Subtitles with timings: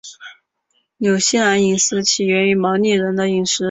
[0.97, 3.59] 纽西兰饮食起源于毛利人的饮食。